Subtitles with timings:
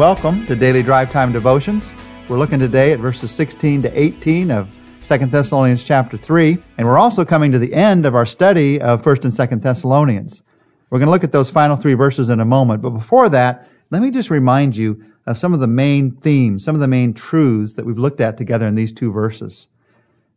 [0.00, 1.92] Welcome to Daily Drive Time Devotions.
[2.26, 4.74] We're looking today at verses 16 to 18 of
[5.04, 9.02] 2 Thessalonians chapter 3, and we're also coming to the end of our study of
[9.02, 10.42] 1st and 2nd Thessalonians.
[10.88, 13.68] We're going to look at those final three verses in a moment, but before that,
[13.90, 17.12] let me just remind you of some of the main themes, some of the main
[17.12, 19.68] truths that we've looked at together in these two verses.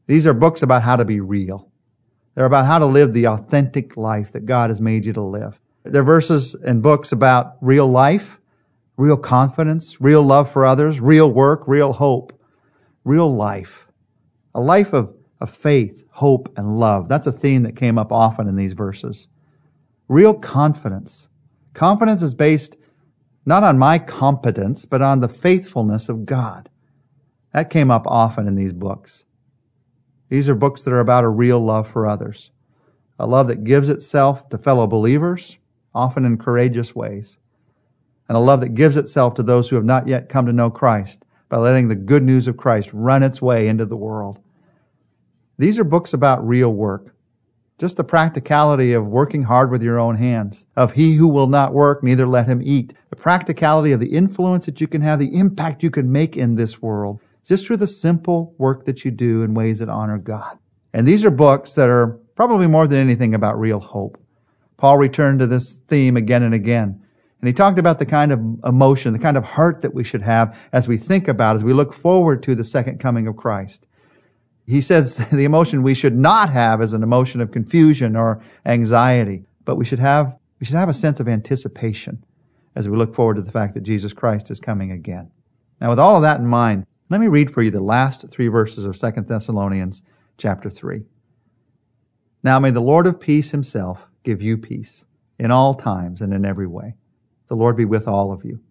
[0.07, 1.71] These are books about how to be real.
[2.35, 5.57] They're about how to live the authentic life that God has made you to live.
[5.85, 8.41] They're verses and books about real life,
[8.97, 12.39] real confidence, real love for others, real work, real hope,
[13.03, 13.87] real life.
[14.55, 17.07] A life of, of faith, hope, and love.
[17.07, 19.27] That's a theme that came up often in these verses.
[20.07, 21.29] Real confidence.
[21.73, 22.77] Confidence is based
[23.45, 26.69] not on my competence, but on the faithfulness of God.
[27.51, 29.25] That came up often in these books.
[30.29, 32.51] These are books that are about a real love for others,
[33.19, 35.57] a love that gives itself to fellow believers,
[35.93, 37.37] often in courageous ways
[38.33, 40.71] and a love that gives itself to those who have not yet come to know
[40.71, 44.39] Christ by letting the good news of Christ run its way into the world.
[45.59, 47.13] These are books about real work.
[47.77, 51.75] Just the practicality of working hard with your own hands, of he who will not
[51.75, 52.93] work, neither let him eat.
[53.11, 56.55] The practicality of the influence that you can have, the impact you can make in
[56.55, 60.57] this world, just through the simple work that you do in ways that honor God.
[60.91, 64.17] And these are books that are probably more than anything about real hope.
[64.77, 67.02] Paul returned to this theme again and again.
[67.43, 70.21] And he talked about the kind of emotion, the kind of heart that we should
[70.21, 73.85] have as we think about, as we look forward to the second coming of Christ.
[74.65, 79.43] He says the emotion we should not have is an emotion of confusion or anxiety,
[79.65, 82.23] but we should have, we should have a sense of anticipation
[82.77, 85.29] as we look forward to the fact that Jesus Christ is coming again.
[85.81, 88.47] Now, with all of that in mind, let me read for you the last three
[88.47, 90.01] verses of 2 Thessalonians
[90.37, 91.03] chapter 3.
[92.41, 95.03] Now may the Lord of peace himself give you peace
[95.37, 96.95] in all times and in every way.
[97.53, 98.61] The Lord be with all of you.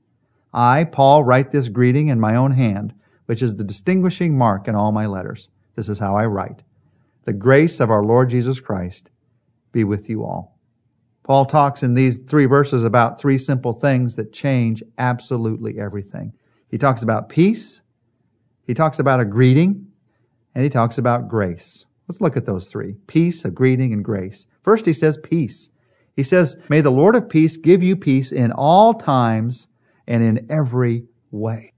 [0.53, 2.93] I, Paul, write this greeting in my own hand,
[3.27, 5.49] which is the distinguishing mark in all my letters.
[5.77, 6.65] This is how I write.
[7.23, 9.12] The grace of our Lord Jesus Christ
[9.71, 10.59] be with you all.
[11.23, 16.33] Paul talks in these three verses about three simple things that change absolutely everything.
[16.69, 17.83] He talks about peace,
[18.67, 19.87] he talks about a greeting,
[20.56, 21.85] and he talks about grace.
[22.09, 22.97] Let's look at those three.
[23.06, 24.49] Peace, a greeting, and grace.
[24.65, 25.71] First, he says peace.
[26.17, 29.69] He says, May the Lord of peace give you peace in all times
[30.06, 31.73] and in every way.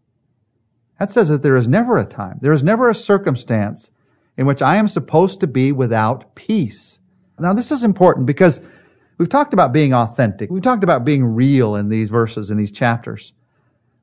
[0.99, 3.91] That says that there is never a time, there is never a circumstance
[4.37, 6.99] in which I am supposed to be without peace.
[7.39, 8.61] Now, this is important because
[9.19, 10.51] we've talked about being authentic.
[10.51, 13.33] We've talked about being real in these verses, in these chapters.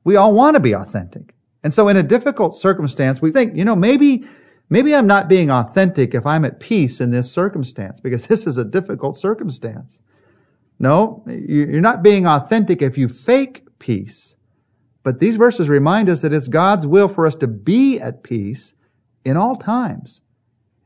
[0.04, 1.34] We all want to be authentic.
[1.62, 4.24] And so in a difficult circumstance, we think, you know, maybe,
[4.68, 8.58] maybe I'm not being authentic if I'm at peace in this circumstance because this is
[8.58, 10.00] a difficult circumstance.
[10.78, 14.36] No, you're not being authentic if you fake peace.
[15.02, 18.74] But these verses remind us that it's God's will for us to be at peace
[19.24, 20.20] in all times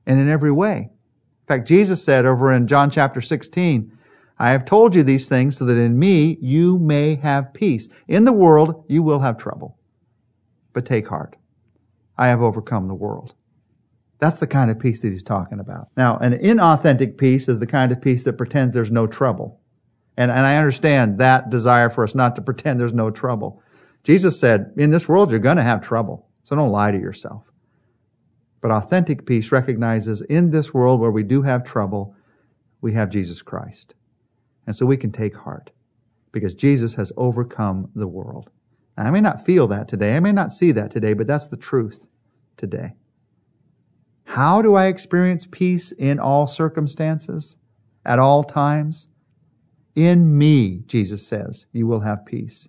[0.06, 0.76] and in every way.
[0.78, 3.92] In fact, Jesus said over in John chapter 16,
[4.38, 7.88] I have told you these things so that in me you may have peace.
[8.08, 9.78] In the world you will have trouble.
[10.72, 11.36] But take heart.
[12.18, 13.34] I have overcome the world.
[14.18, 15.88] That's the kind of peace that he's talking about.
[15.96, 19.60] Now, an inauthentic peace is the kind of peace that pretends there's no trouble.
[20.16, 23.62] And, and I understand that desire for us not to pretend there's no trouble.
[24.02, 26.28] Jesus said, in this world, you're going to have trouble.
[26.44, 27.50] So don't lie to yourself.
[28.60, 32.14] But authentic peace recognizes in this world where we do have trouble,
[32.80, 33.94] we have Jesus Christ.
[34.66, 35.70] And so we can take heart
[36.32, 38.50] because Jesus has overcome the world.
[38.96, 40.16] Now, I may not feel that today.
[40.16, 42.06] I may not see that today, but that's the truth
[42.56, 42.94] today.
[44.24, 47.56] How do I experience peace in all circumstances,
[48.04, 49.08] at all times?
[49.96, 52.68] In me, Jesus says, you will have peace.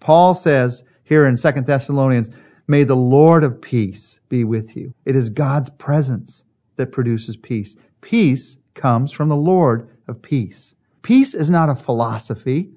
[0.00, 2.30] Paul says here in 2 Thessalonians,
[2.66, 4.92] may the Lord of peace be with you.
[5.04, 6.44] It is God's presence
[6.76, 7.76] that produces peace.
[8.00, 10.74] Peace comes from the Lord of peace.
[11.02, 12.70] Peace is not a philosophy.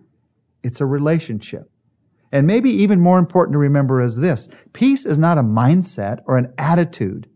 [0.63, 1.69] It's a relationship.
[2.31, 4.49] And maybe even more important to remember is this.
[4.73, 7.27] Peace is not a mindset or an attitude.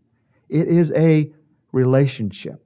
[0.48, 1.32] It is a
[1.72, 2.64] relationship.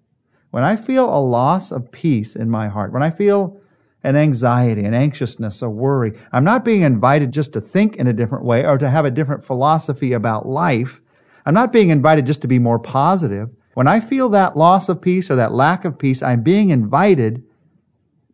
[0.51, 3.61] When I feel a loss of peace in my heart, when I feel
[4.07, 6.13] an anxiety, an anxiousness, a worry.
[6.33, 9.11] I'm not being invited just to think in a different way or to have a
[9.11, 11.01] different philosophy about life.
[11.45, 13.51] I'm not being invited just to be more positive.
[13.75, 17.45] When I feel that loss of peace or that lack of peace, I'm being invited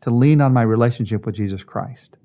[0.02, 2.16] to lean on my relationship with Jesus Christ.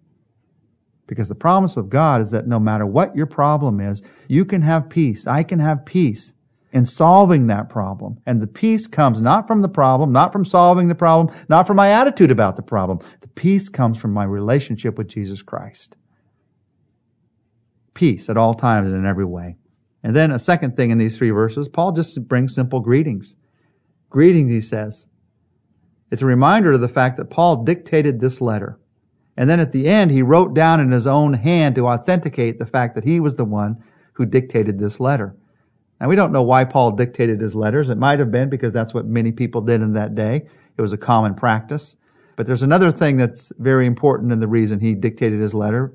[1.07, 4.61] Because the promise of God is that no matter what your problem is, you can
[4.61, 5.25] have peace.
[5.25, 6.33] I can have peace
[6.77, 8.19] in solving that problem.
[8.27, 11.75] And the peace comes not from the problem, not from solving the problem, not from
[11.77, 12.99] my attitude about the problem.
[13.21, 15.97] The peace comes from my relationship with Jesus Christ.
[17.97, 19.57] peace at all times and in every way.
[20.03, 23.35] And then a second thing in these three verses, Paul just brings simple greetings.
[24.09, 25.07] Greetings, he says.
[26.11, 28.79] It's a reminder of the fact that Paul dictated this letter.
[29.35, 32.65] And then at the end, he wrote down in his own hand to authenticate the
[32.65, 33.83] fact that he was the one
[34.13, 35.35] who dictated this letter.
[35.99, 37.89] Now, we don't know why Paul dictated his letters.
[37.89, 40.47] It might have been because that's what many people did in that day.
[40.77, 41.95] It was a common practice.
[42.35, 45.93] But there's another thing that's very important in the reason he dictated his letter.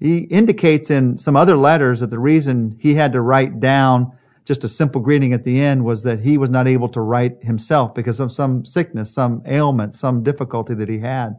[0.00, 4.12] He indicates in some other letters that the reason he had to write down
[4.44, 7.44] just a simple greeting at the end was that he was not able to write
[7.44, 11.36] himself because of some sickness, some ailment, some difficulty that he had.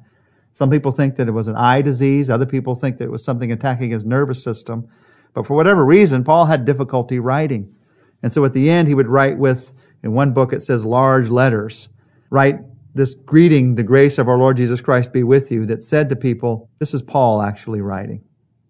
[0.54, 2.30] Some people think that it was an eye disease.
[2.30, 4.88] Other people think that it was something attacking his nervous system.
[5.34, 7.74] But for whatever reason, Paul had difficulty writing.
[8.22, 9.72] And so at the end, he would write with,
[10.04, 11.90] in one book, it says large letters,
[12.30, 12.60] write
[12.94, 16.16] this greeting, the grace of our Lord Jesus Christ be with you, that said to
[16.16, 18.24] people, this is Paul actually writing.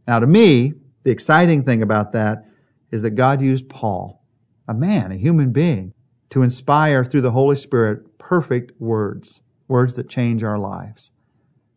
[0.08, 0.74] Now to me,
[1.04, 2.46] the exciting thing about that
[2.92, 4.24] is that God used Paul,
[4.68, 5.94] a man, a human being,
[6.30, 11.12] to inspire through the Holy Spirit perfect words, words that change our lives.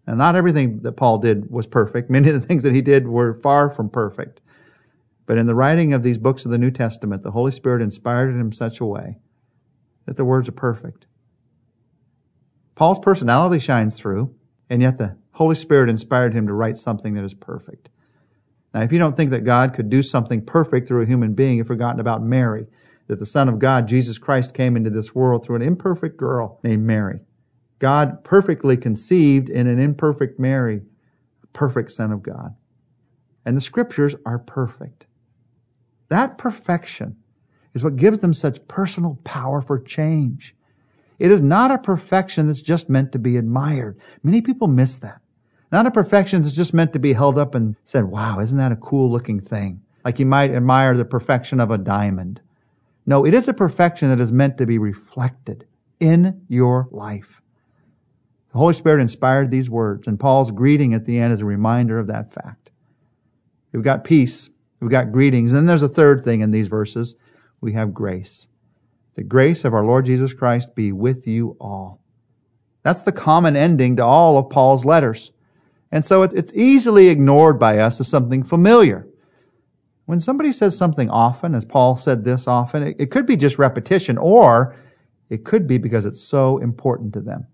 [0.07, 2.11] And not everything that Paul did was perfect.
[2.11, 4.41] Many of the things that he did were far from perfect.
[5.27, 8.31] But in the writing of these books of the New Testament, the Holy Spirit inspired
[8.31, 9.19] in such a way
[10.07, 11.07] that the words are perfect.
[12.77, 14.35] Paul's personality shines through,
[14.71, 17.89] and yet the Holy Spirit inspired him to write something that is perfect.
[18.73, 21.59] Now, if you don't think that God could do something perfect through a human being,
[21.59, 22.67] you've forgotten about Mary,
[23.09, 26.61] that the Son of God, Jesus Christ, came into this world through an imperfect girl
[26.63, 27.21] named Mary.
[27.79, 30.83] God perfectly conceived in an imperfect Mary,
[31.43, 32.55] a perfect Son of God.
[33.45, 35.07] And the scriptures are perfect.
[36.09, 37.17] That perfection
[37.75, 40.55] is what gives them such personal power for change.
[41.19, 43.99] It is not a perfection that's just meant to be admired.
[44.23, 45.21] Many people miss that.
[45.73, 48.73] Not a perfection that's just meant to be held up and said, wow, isn't that
[48.73, 49.83] a cool looking thing?
[50.05, 52.41] Like you might admire the perfection of a diamond.
[53.07, 55.67] No, it is a perfection that is meant to be reflected
[55.99, 57.41] in your life.
[58.53, 61.99] The Holy Spirit inspired these words, and Paul's greeting at the end is a reminder
[61.99, 62.71] of that fact.
[63.73, 64.49] We've got peace,
[64.81, 67.17] we've got greetings, and then there's a third thing in these verses.
[67.61, 68.47] We have grace.
[69.15, 72.03] The grace of our Lord Jesus Christ be with you all.
[72.83, 75.33] That's the common ending to all of Paul's letters.
[75.91, 79.09] And so it's easily ignored by us as something familiar.
[80.05, 84.19] When somebody says something often, as Paul said this often, it, could be just repetition
[84.19, 84.77] or
[85.31, 87.47] it could be because it's so important to them.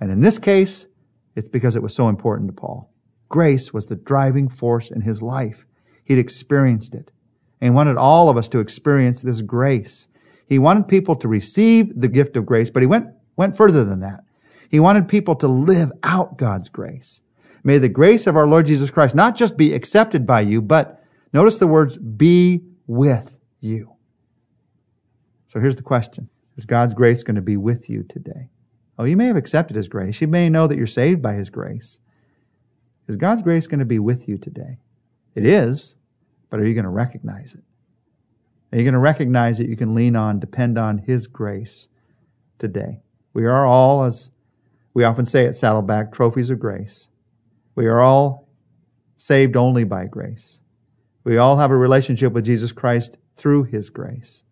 [0.00, 0.86] And in this case,
[1.34, 2.92] it's because it was so important to Paul.
[3.28, 5.66] Grace was the driving force in his life.
[6.10, 7.12] He'd experienced it.
[7.60, 10.08] And he wanted all of us to experience this grace.
[10.48, 14.00] He wanted people to receive the gift of grace, but he went, went further than
[14.00, 14.24] that.
[14.70, 17.22] He wanted people to live out God's grace.
[17.62, 21.00] May the grace of our Lord Jesus Christ not just be accepted by you, but
[21.32, 23.92] notice the words, be with you.
[25.46, 26.28] So here's the question.
[26.56, 28.50] Is God's grace going to be with you today?
[28.98, 30.20] Oh, you may have accepted His grace.
[30.20, 32.00] You may know that you're saved by His grace.
[33.06, 34.80] Is God's grace going to be with you today?
[35.36, 35.94] It is,
[36.50, 37.62] but are you going to recognize it?
[38.72, 41.88] Are you going to recognize that you can lean on, depend on His grace
[42.58, 43.00] today?
[43.32, 44.30] We are all, as
[44.94, 47.08] we often say at Saddleback, trophies of grace.
[47.74, 48.48] We are all
[49.16, 50.60] saved only by grace.
[51.24, 54.42] We all have a relationship with Jesus Christ through His grace.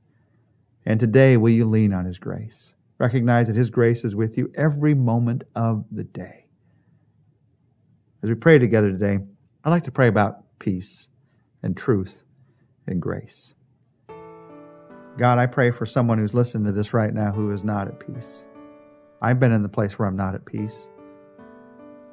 [0.87, 2.75] And today, will you lean on His grace?
[2.99, 6.47] Recognize that His grace is with you every moment of the day.
[8.23, 9.19] As we pray together today,
[9.65, 11.09] I'd like to pray about peace
[11.63, 12.25] and truth
[12.87, 13.55] and grace.
[15.19, 17.99] God, I pray for someone who's listening to this right now who is not at
[17.99, 18.47] peace.
[19.21, 20.89] I've been in the place where I'm not at peace,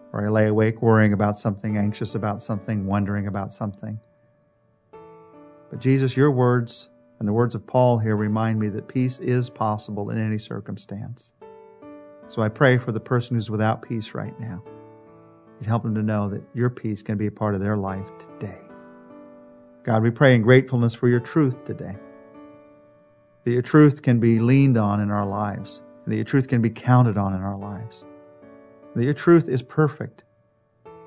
[0.09, 3.99] where I lay awake worrying about something, anxious about something, wondering about something.
[5.69, 9.49] But Jesus, your words and the words of Paul here remind me that peace is
[9.51, 11.33] possible in any circumstance.
[12.27, 14.63] So I pray for the person who's without peace right now.
[15.59, 18.07] You'd help them to know that your peace can be a part of their life
[18.17, 18.59] today.
[19.85, 21.95] God, we pray in gratefulness for your truth today
[23.43, 26.71] that your truth can be leaned on in our lives, that your truth can be
[26.71, 28.03] counted on in our lives,
[28.95, 30.23] that your truth is perfect,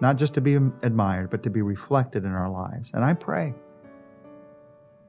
[0.00, 2.92] not just to be admired, but to be reflected in our lives.
[2.94, 3.52] And I pray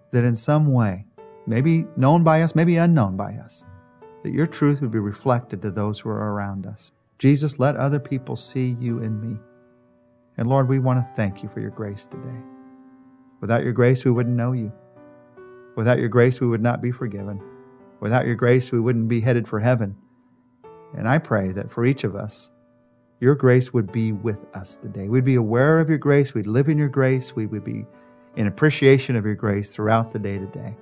[0.10, 1.06] that in some way,
[1.46, 3.64] maybe known by us, maybe unknown by us,
[4.24, 6.92] that your truth would be reflected to those who are around us.
[7.20, 9.38] Jesus, let other people see you in me.
[10.38, 12.42] And Lord, we want to thank you for your grace today.
[13.42, 14.72] Without your grace, we wouldn't know you.
[15.76, 17.42] Without your grace, we would not be forgiven.
[18.02, 19.96] Without your grace, we wouldn't be headed for heaven.
[20.96, 22.50] And I pray that for each of us,
[23.20, 25.10] your grace would be with us today.
[25.10, 26.34] We'd be aware of your grace.
[26.34, 27.36] We'd live in your grace.
[27.36, 27.86] We would be
[28.36, 30.76] in appreciation of your grace throughout the day to day.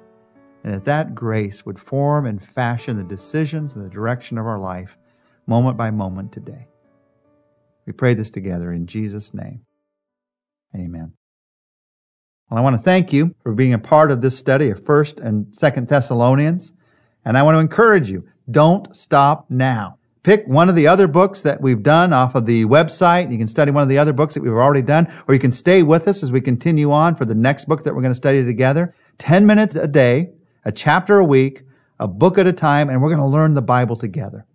[0.64, 4.60] And that that grace would form and fashion the decisions and the direction of our
[4.60, 4.98] life
[5.48, 6.68] moment by moment today.
[7.86, 9.62] We pray this together in Jesus' name.
[10.76, 11.17] Amen.
[12.50, 15.22] Well, I want to thank you for being a part of this study of 1st
[15.22, 16.72] and 2nd Thessalonians.
[17.26, 19.98] And I want to encourage you, don't stop now.
[20.24, 23.30] Pick one of the other books that we've done off of the website.
[23.30, 25.52] You can study one of the other books that we've already done, or you can
[25.52, 28.16] stay with us as we continue on for the next book that we're going to
[28.16, 28.96] study together.
[29.18, 30.30] 10 minutes a day,
[30.64, 31.64] a chapter a week,
[32.00, 34.46] a book at a time, and we're going to learn the Bible together.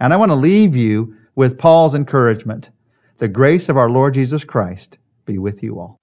[0.00, 2.70] And I want to leave you with Paul's encouragement.
[3.18, 6.00] The grace of our Lord Jesus Christ be with you all.